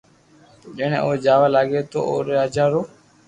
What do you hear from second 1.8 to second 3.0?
تو اوري راجا رو